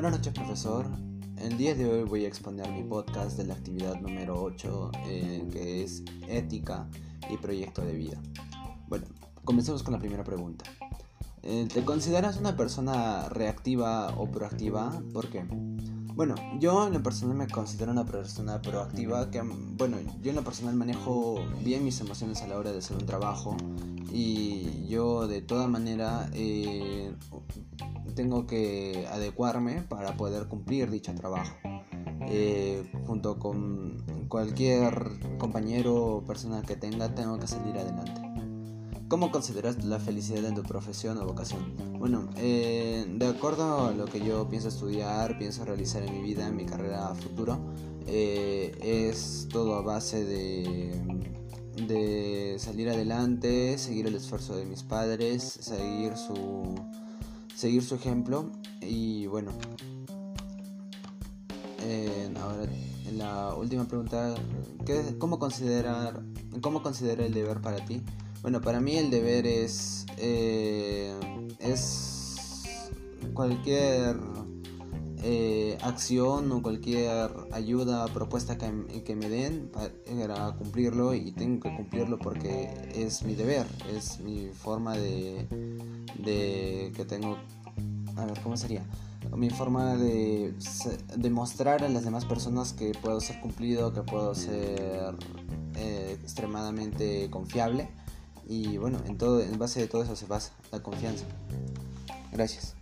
Buenas 0.00 0.12
noches 0.12 0.32
profesor. 0.32 0.86
El 1.38 1.58
día 1.58 1.74
de 1.74 1.84
hoy 1.84 2.04
voy 2.04 2.24
a 2.24 2.28
exponer 2.28 2.70
mi 2.70 2.84
podcast 2.84 3.36
de 3.36 3.46
la 3.46 3.54
actividad 3.54 3.96
número 3.96 4.40
8 4.40 4.92
eh, 5.08 5.48
que 5.50 5.82
es 5.82 6.04
ética 6.28 6.88
y 7.28 7.36
proyecto 7.36 7.82
de 7.82 7.94
vida. 7.94 8.22
Bueno, 8.86 9.06
comencemos 9.42 9.82
con 9.82 9.94
la 9.94 9.98
primera 9.98 10.22
pregunta. 10.22 10.66
Eh, 11.42 11.66
¿Te 11.74 11.84
consideras 11.84 12.36
una 12.36 12.56
persona 12.56 13.28
reactiva 13.28 14.14
o 14.16 14.30
proactiva? 14.30 15.02
¿Por 15.12 15.30
qué? 15.30 15.44
Bueno, 16.18 16.34
yo 16.58 16.84
en 16.88 16.94
lo 16.94 17.00
personal 17.00 17.36
me 17.36 17.46
considero 17.46 17.92
una 17.92 18.04
persona 18.04 18.60
proactiva 18.60 19.30
que, 19.30 19.40
bueno, 19.40 19.98
yo 20.20 20.30
en 20.30 20.34
lo 20.34 20.42
personal 20.42 20.74
manejo 20.74 21.36
bien 21.62 21.84
mis 21.84 22.00
emociones 22.00 22.42
a 22.42 22.48
la 22.48 22.58
hora 22.58 22.72
de 22.72 22.78
hacer 22.78 22.96
un 22.96 23.06
trabajo 23.06 23.56
y 24.12 24.84
yo 24.88 25.28
de 25.28 25.42
toda 25.42 25.68
manera 25.68 26.28
eh, 26.34 27.14
tengo 28.16 28.48
que 28.48 29.06
adecuarme 29.12 29.82
para 29.82 30.16
poder 30.16 30.48
cumplir 30.48 30.90
dicho 30.90 31.14
trabajo. 31.14 31.54
Eh, 32.22 32.90
junto 33.06 33.38
con 33.38 34.02
cualquier 34.26 35.20
compañero 35.38 36.16
o 36.16 36.24
persona 36.24 36.62
que 36.62 36.74
tenga, 36.74 37.14
tengo 37.14 37.38
que 37.38 37.46
salir 37.46 37.78
adelante. 37.78 38.47
¿Cómo 39.08 39.30
consideras 39.30 39.82
la 39.86 39.98
felicidad 39.98 40.44
en 40.44 40.54
tu 40.54 40.62
profesión 40.62 41.16
o 41.16 41.24
vocación? 41.24 41.74
Bueno, 41.98 42.28
eh, 42.36 43.06
de 43.08 43.26
acuerdo 43.26 43.86
a 43.86 43.92
lo 43.92 44.04
que 44.04 44.20
yo 44.20 44.46
pienso 44.50 44.68
estudiar, 44.68 45.38
pienso 45.38 45.64
realizar 45.64 46.02
en 46.02 46.12
mi 46.12 46.20
vida, 46.20 46.46
en 46.46 46.54
mi 46.54 46.66
carrera 46.66 47.14
futuro, 47.14 47.58
eh, 48.06 48.76
es 48.82 49.48
todo 49.50 49.76
a 49.76 49.80
base 49.80 50.26
de, 50.26 50.92
salir 52.58 52.90
adelante, 52.90 53.78
seguir 53.78 54.08
el 54.08 54.14
esfuerzo 54.14 54.54
de 54.56 54.66
mis 54.66 54.82
padres, 54.82 55.42
seguir 55.42 56.14
su, 56.18 56.74
seguir 57.54 57.82
su 57.82 57.94
ejemplo 57.94 58.50
y 58.82 59.26
bueno. 59.26 59.52
Eh, 61.80 62.30
ahora, 62.42 62.70
la 63.16 63.54
última 63.54 63.86
pregunta, 63.86 64.34
¿qué, 64.84 65.16
cómo, 65.16 65.38
considerar, 65.38 66.22
¿cómo 66.60 66.82
considera 66.82 67.24
el 67.24 67.32
deber 67.32 67.62
para 67.62 67.82
ti? 67.86 68.02
Bueno, 68.42 68.60
para 68.60 68.80
mí 68.80 68.96
el 68.96 69.10
deber 69.10 69.46
es, 69.46 70.06
eh, 70.16 71.12
es 71.58 72.62
cualquier 73.34 74.16
eh, 75.24 75.76
acción 75.82 76.52
o 76.52 76.62
cualquier 76.62 77.30
ayuda, 77.50 78.06
propuesta 78.06 78.56
que, 78.56 79.16
me 79.16 79.28
den 79.28 79.68
para 79.70 80.52
cumplirlo 80.56 81.14
y 81.14 81.32
tengo 81.32 81.60
que 81.60 81.74
cumplirlo 81.74 82.18
porque 82.18 82.70
es 82.94 83.24
mi 83.24 83.34
deber, 83.34 83.66
es 83.92 84.20
mi 84.20 84.48
forma 84.48 84.96
de, 84.96 85.48
de 86.24 86.92
que 86.94 87.04
tengo, 87.04 87.36
a 88.16 88.24
ver, 88.24 88.40
¿cómo 88.40 88.56
sería? 88.56 88.84
Mi 89.36 89.50
forma 89.50 89.96
de 89.96 90.54
demostrar 91.16 91.82
a 91.82 91.88
las 91.88 92.04
demás 92.04 92.24
personas 92.24 92.72
que 92.72 92.92
puedo 93.02 93.20
ser 93.20 93.40
cumplido, 93.40 93.92
que 93.92 94.02
puedo 94.02 94.36
ser 94.36 95.16
eh, 95.74 96.16
extremadamente 96.22 97.28
confiable 97.30 97.88
y 98.48 98.78
bueno, 98.78 98.98
en, 99.06 99.18
todo, 99.18 99.40
en 99.40 99.58
base 99.58 99.80
de 99.80 99.86
todo 99.86 100.02
eso 100.02 100.16
se 100.16 100.26
basa 100.26 100.52
la 100.72 100.82
confianza. 100.82 101.24
Gracias. 102.32 102.74